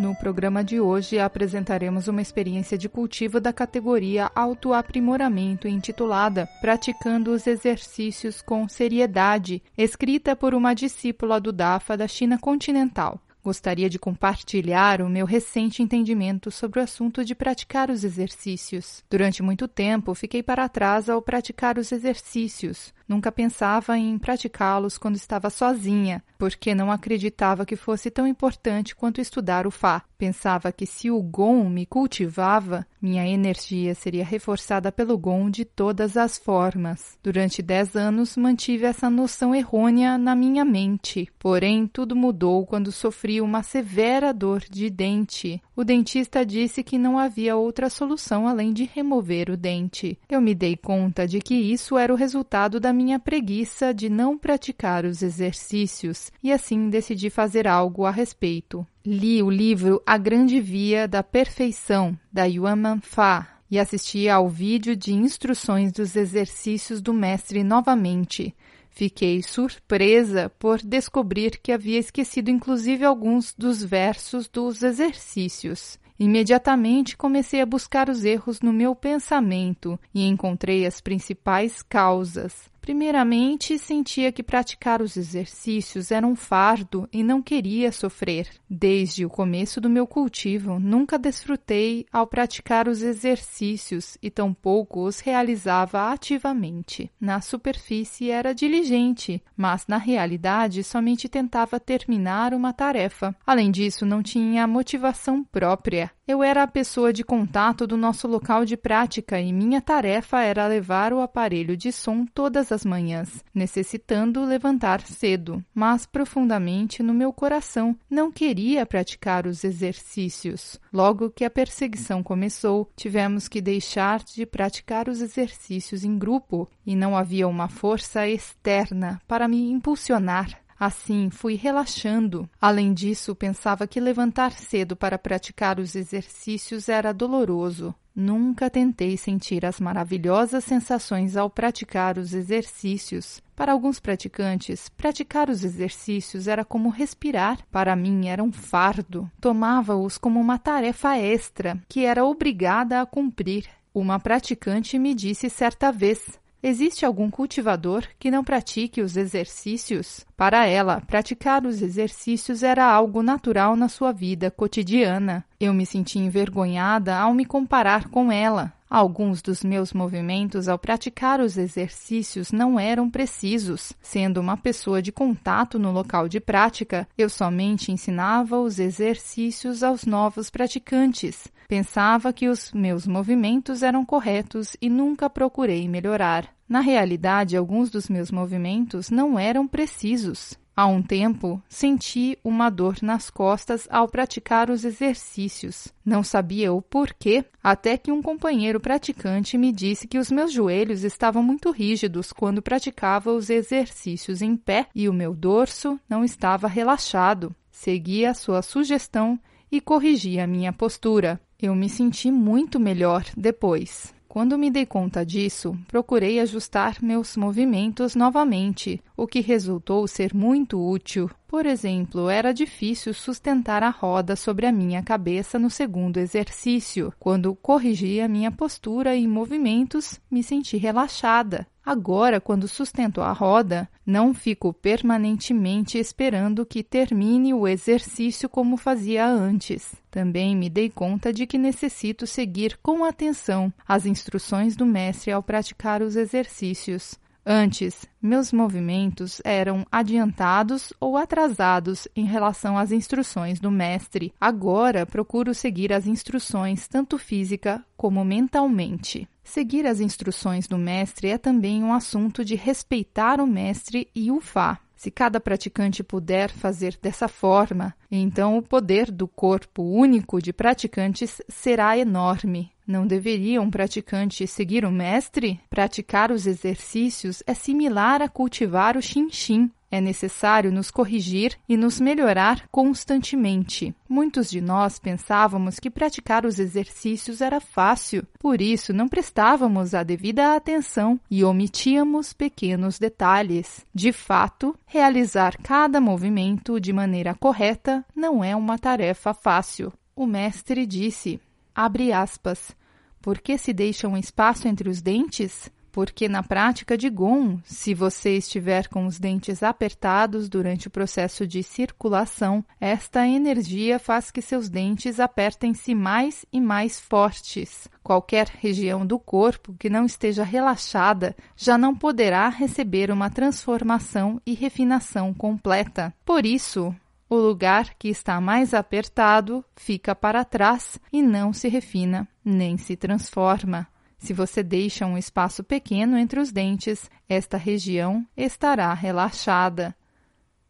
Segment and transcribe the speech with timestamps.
[0.00, 7.46] No programa de hoje apresentaremos uma experiência de cultivo da categoria Autoaprimoramento intitulada Praticando os
[7.46, 13.20] Exercícios com Seriedade, escrita por uma discípula do DAFA da China continental.
[13.44, 19.04] Gostaria de compartilhar o meu recente entendimento sobre o assunto de praticar os exercícios.
[19.10, 22.92] Durante muito tempo, fiquei para trás ao praticar os exercícios.
[23.10, 29.20] Nunca pensava em praticá-los quando estava sozinha, porque não acreditava que fosse tão importante quanto
[29.20, 30.04] estudar o Fá.
[30.16, 36.16] Pensava que se o Gon me cultivava, minha energia seria reforçada pelo Gon de todas
[36.16, 37.18] as formas.
[37.20, 41.28] Durante dez anos mantive essa noção errônea na minha mente.
[41.38, 45.60] Porém, tudo mudou quando sofri uma severa dor de dente.
[45.74, 50.18] O dentista disse que não havia outra solução além de remover o dente.
[50.28, 54.36] Eu me dei conta de que isso era o resultado da minha preguiça de não
[54.36, 58.86] praticar os exercícios e assim decidi fazer algo a respeito.
[59.06, 64.94] Li o livro A Grande Via da Perfeição, da Yuan Fa, e assisti ao vídeo
[64.94, 68.54] de instruções dos exercícios do mestre novamente.
[68.90, 75.98] Fiquei surpresa por descobrir que havia esquecido inclusive alguns dos versos dos exercícios.
[76.18, 82.69] Imediatamente comecei a buscar os erros no meu pensamento e encontrei as principais causas.
[82.80, 88.48] Primeiramente, sentia que praticar os exercícios era um fardo e não queria sofrer.
[88.68, 95.20] Desde o começo do meu cultivo, nunca desfrutei ao praticar os exercícios e tampouco os
[95.20, 97.10] realizava ativamente.
[97.20, 103.34] Na superfície era diligente, mas na realidade somente tentava terminar uma tarefa.
[103.46, 106.10] Além disso, não tinha motivação própria.
[106.30, 110.64] Eu era a pessoa de contato do nosso local de prática e minha tarefa era
[110.68, 115.60] levar o aparelho de som todas as manhãs, necessitando levantar cedo.
[115.74, 120.78] Mas profundamente no meu coração não queria praticar os exercícios.
[120.92, 126.94] Logo que a perseguição começou, tivemos que deixar de praticar os exercícios em grupo e
[126.94, 132.48] não havia uma força externa para me impulsionar Assim, fui relaxando.
[132.58, 137.94] Além disso, pensava que levantar cedo para praticar os exercícios era doloroso.
[138.16, 143.42] Nunca tentei sentir as maravilhosas sensações ao praticar os exercícios.
[143.54, 147.58] Para alguns praticantes, praticar os exercícios era como respirar.
[147.70, 149.30] Para mim, era um fardo.
[149.38, 153.68] Tomava-os como uma tarefa extra que era obrigada a cumprir.
[153.92, 160.26] Uma praticante me disse certa vez: Existe algum cultivador que não pratique os exercícios?
[160.36, 165.42] Para ela, praticar os exercícios era algo natural na sua vida cotidiana.
[165.58, 168.74] Eu me senti envergonhada ao me comparar com ela.
[168.90, 173.92] Alguns dos meus movimentos ao praticar os exercícios não eram precisos.
[174.02, 180.04] Sendo uma pessoa de contato no local de prática, eu somente ensinava os exercícios aos
[180.04, 181.46] novos praticantes.
[181.68, 186.52] Pensava que os meus movimentos eram corretos e nunca procurei melhorar.
[186.68, 190.58] Na realidade, alguns dos meus movimentos não eram precisos.
[190.74, 195.88] Há um tempo, senti uma dor nas costas ao praticar os exercícios.
[196.04, 201.04] Não sabia o porquê, até que um companheiro praticante me disse que os meus joelhos
[201.04, 206.66] estavam muito rígidos quando praticava os exercícios em pé e o meu dorso não estava
[206.66, 207.54] relaxado.
[207.70, 209.38] Segui a sua sugestão
[209.70, 211.40] e corrigi a minha postura.
[211.60, 214.14] Eu me senti muito melhor depois.
[214.30, 220.80] Quando me dei conta disso, procurei ajustar meus movimentos novamente, o que resultou ser muito
[220.80, 221.30] útil.
[221.46, 227.12] Por exemplo, era difícil sustentar a roda sobre a minha cabeça no segundo exercício.
[227.20, 231.66] Quando corrigi a minha postura e movimentos, me senti relaxada.
[231.84, 239.26] Agora, quando sustento a roda, não fico permanentemente esperando que termine o exercício como fazia
[239.26, 239.94] antes.
[240.10, 245.42] Também me dei conta de que necessito seguir com atenção as instruções do mestre ao
[245.42, 247.20] praticar os exercícios.
[247.44, 254.32] Antes, meus movimentos eram adiantados ou atrasados em relação às instruções do mestre.
[254.38, 259.26] Agora procuro seguir as instruções tanto física como mentalmente.
[259.42, 264.40] Seguir as instruções do mestre é também um assunto de respeitar o mestre e o
[264.40, 264.78] Fá.
[265.00, 271.40] Se cada praticante puder fazer dessa forma, então o poder do corpo único de praticantes
[271.48, 272.70] será enorme.
[272.86, 275.58] Não deveria um praticante seguir o mestre?
[275.70, 279.70] Praticar os exercícios é similar a cultivar o xinxin.
[279.90, 283.94] É necessário nos corrigir e nos melhorar constantemente.
[284.08, 290.04] Muitos de nós pensávamos que praticar os exercícios era fácil, por isso não prestávamos a
[290.04, 293.84] devida atenção e omitíamos pequenos detalhes.
[293.92, 299.92] De fato, realizar cada movimento de maneira correta não é uma tarefa fácil.
[300.14, 301.40] O mestre disse:
[301.74, 302.76] abre aspas.
[303.20, 305.70] Por que se deixa um espaço entre os dentes?
[305.92, 311.46] Porque na prática de Gon, se você estiver com os dentes apertados durante o processo
[311.46, 317.88] de circulação, esta energia faz que seus dentes apertem-se mais e mais fortes.
[318.02, 324.54] Qualquer região do corpo que não esteja relaxada já não poderá receber uma transformação e
[324.54, 326.12] refinação completa.
[326.24, 326.94] Por isso,
[327.28, 332.96] o lugar que está mais apertado fica para trás e não se refina nem se
[332.96, 333.86] transforma.
[334.20, 339.96] Se você deixa um espaço pequeno entre os dentes, esta região estará relaxada.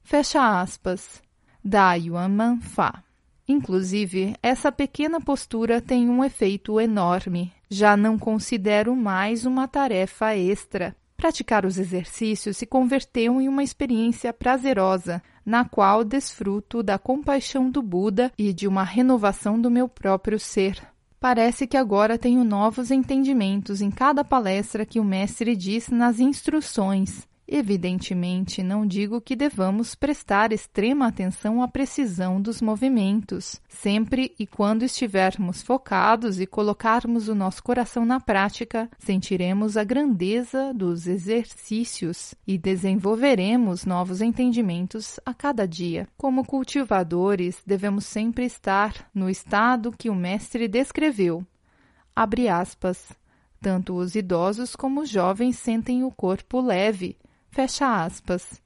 [0.03, 1.21] Fecha aspas.
[1.63, 3.03] Da Yuan Man Fa.
[3.47, 7.53] Inclusive, essa pequena postura tem um efeito enorme.
[7.69, 10.97] Já não considero mais uma tarefa extra.
[11.17, 17.83] Praticar os exercícios se converteu em uma experiência prazerosa, na qual desfruto da compaixão do
[17.83, 20.81] Buda e de uma renovação do meu próprio ser.
[21.21, 27.29] Parece que agora tenho novos entendimentos em cada palestra que o mestre diz nas instruções.
[27.53, 33.61] Evidentemente, não digo que devamos prestar extrema atenção à precisão dos movimentos.
[33.69, 40.73] Sempre e quando estivermos focados e colocarmos o nosso coração na prática, sentiremos a grandeza
[40.73, 46.07] dos exercícios e desenvolveremos novos entendimentos a cada dia.
[46.17, 51.45] Como cultivadores, devemos sempre estar no estado que o mestre descreveu.
[52.15, 53.09] Abre aspas.
[53.61, 57.19] Tanto os idosos como os jovens sentem o corpo leve
[57.53, 58.63] Fecha aspas.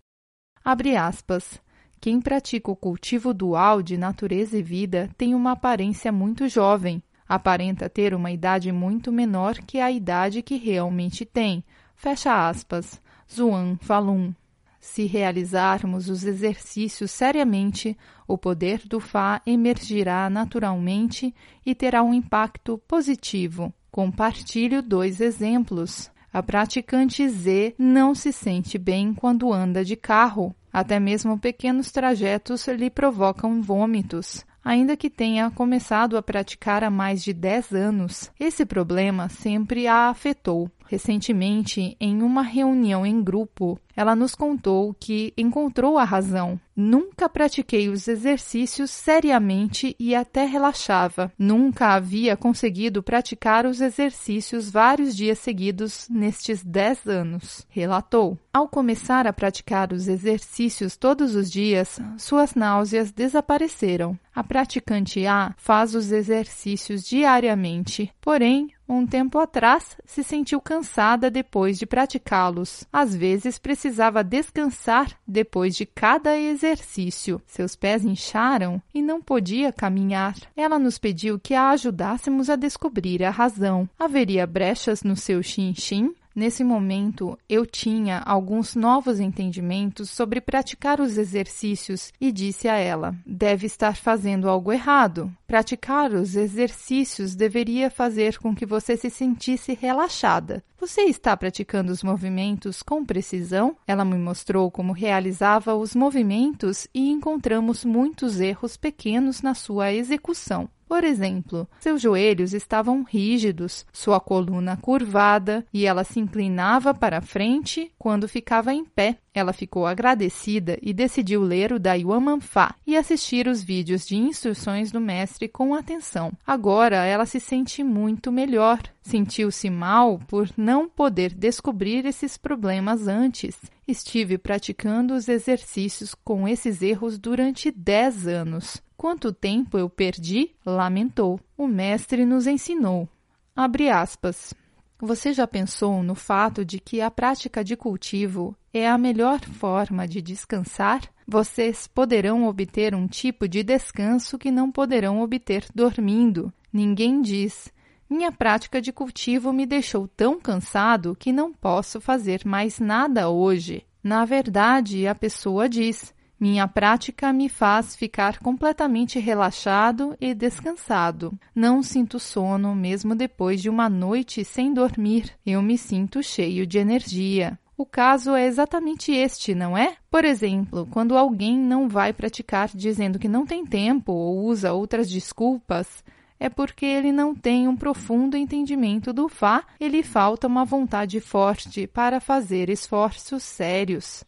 [0.62, 1.58] Abre aspas.
[1.98, 7.88] Quem pratica o cultivo dual de natureza e vida tem uma aparência muito jovem, aparenta
[7.88, 11.64] ter uma idade muito menor que a idade que realmente tem.
[11.96, 13.00] Fecha aspas.
[13.32, 14.34] Zuan Falun.
[14.78, 17.96] Se realizarmos os exercícios seriamente,
[18.28, 21.34] o poder do Fá emergirá naturalmente
[21.64, 23.72] e terá um impacto positivo.
[23.90, 26.12] Compartilho dois exemplos.
[26.34, 30.52] A praticante Z não se sente bem quando anda de carro.
[30.72, 37.22] Até mesmo pequenos trajetos lhe provocam vômitos ainda que tenha começado a praticar há mais
[37.22, 38.32] de 10 anos.
[38.40, 40.70] Esse problema sempre a afetou.
[40.86, 46.58] Recentemente, em uma reunião em grupo, ela nos contou que encontrou a razão.
[46.76, 51.32] Nunca pratiquei os exercícios seriamente e até relaxava.
[51.38, 58.36] Nunca havia conseguido praticar os exercícios vários dias seguidos nestes 10 anos, relatou.
[58.52, 64.19] Ao começar a praticar os exercícios todos os dias, suas náuseas desapareceram.
[64.34, 71.78] A praticante A faz os exercícios diariamente, porém, um tempo atrás se sentiu cansada depois
[71.78, 72.84] de praticá-los.
[72.92, 77.40] Às vezes precisava descansar depois de cada exercício.
[77.46, 80.34] Seus pés incharam e não podia caminhar.
[80.56, 83.88] Ela nos pediu que a ajudássemos a descobrir a razão.
[83.98, 86.14] Haveria brechas no seu chin-chin?
[86.34, 93.14] Nesse momento, eu tinha alguns novos entendimentos sobre praticar os exercícios e disse a ela:
[93.24, 95.32] deve estar fazendo algo errado.
[95.46, 100.64] Praticar os exercícios deveria fazer com que você se sentisse relaxada.
[100.81, 103.76] Você está praticando os movimentos com precisão?
[103.86, 110.69] Ela me mostrou como realizava os movimentos e encontramos muitos erros pequenos na sua execução.
[110.88, 117.93] Por exemplo, seus joelhos estavam rígidos, sua coluna curvada e ela se inclinava para frente
[117.98, 119.19] quando ficava em pé.
[119.32, 124.93] Ela ficou agradecida e decidiu ler o Daiwan Manfa e assistir os vídeos de instruções
[124.93, 126.32] do mestre com atenção.
[126.46, 128.81] Agora ela se sente muito melhor.
[129.05, 133.55] Sentiu-se mal por não poder descobrir esses problemas antes.
[133.87, 138.82] Estive praticando os exercícios com esses erros durante 10 anos.
[138.96, 140.53] Quanto tempo eu perdi?
[140.65, 141.39] Lamentou.
[141.55, 143.06] O mestre nos ensinou.
[143.55, 144.55] Abre aspas.
[144.99, 150.08] Você já pensou no fato de que a prática de cultivo é a melhor forma
[150.08, 151.03] de descansar?
[151.29, 156.51] Vocês poderão obter um tipo de descanso que não poderão obter dormindo.
[156.73, 157.70] Ninguém diz:
[158.08, 163.84] Minha prática de cultivo me deixou tão cansado que não posso fazer mais nada hoje.
[164.03, 171.32] Na verdade, a pessoa diz: minha prática me faz ficar completamente relaxado e descansado.
[171.55, 175.32] Não sinto sono mesmo depois de uma noite sem dormir.
[175.46, 177.58] Eu me sinto cheio de energia.
[177.77, 179.96] O caso é exatamente este, não é?
[180.11, 185.08] Por exemplo, quando alguém não vai praticar dizendo que não tem tempo ou usa outras
[185.08, 186.05] desculpas,
[186.44, 191.19] é porque ele não tem um profundo entendimento do Fá e lhe falta uma vontade
[191.19, 194.22] forte para fazer esforços sérios.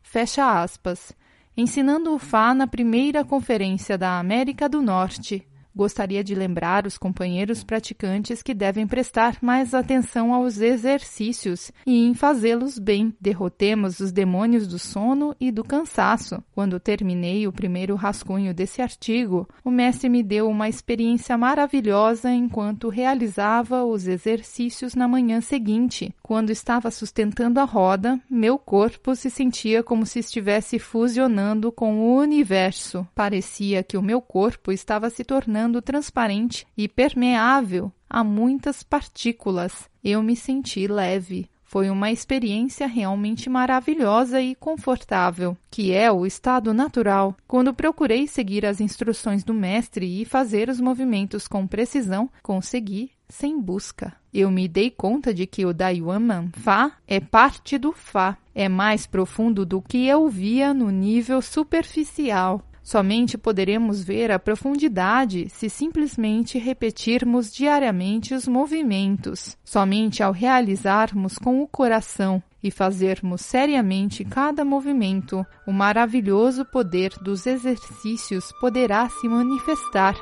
[0.00, 1.12] Fecha aspas.
[1.56, 5.44] Ensinando o Fá na primeira conferência da América do Norte.
[5.76, 12.14] Gostaria de lembrar os companheiros praticantes que devem prestar mais atenção aos exercícios e em
[12.14, 13.14] fazê-los bem.
[13.20, 16.42] Derrotemos os demônios do sono e do cansaço.
[16.54, 22.88] Quando terminei o primeiro rascunho desse artigo, o mestre me deu uma experiência maravilhosa enquanto
[22.88, 26.10] realizava os exercícios na manhã seguinte.
[26.22, 32.16] Quando estava sustentando a roda, meu corpo se sentia como se estivesse fusionando com o
[32.16, 33.06] universo.
[33.14, 39.88] Parecia que o meu corpo estava se tornando tornando transparente e permeável a muitas partículas.
[40.02, 41.48] Eu me senti leve.
[41.64, 47.36] Foi uma experiência realmente maravilhosa e confortável, que é o estado natural.
[47.48, 53.60] Quando procurei seguir as instruções do mestre e fazer os movimentos com precisão, consegui sem
[53.60, 54.14] busca.
[54.32, 59.04] Eu me dei conta de que o Daiwaman Fá é parte do Fá, é mais
[59.04, 62.62] profundo do que eu via no nível superficial.
[62.86, 69.58] Somente poderemos ver a profundidade se simplesmente repetirmos diariamente os movimentos.
[69.64, 77.44] Somente ao realizarmos com o coração e fazermos seriamente cada movimento, o maravilhoso poder dos
[77.44, 80.14] exercícios poderá se manifestar.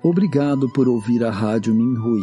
[0.00, 2.22] Obrigado por ouvir a Rádio Minhui.